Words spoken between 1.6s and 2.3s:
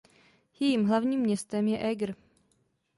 je Eger.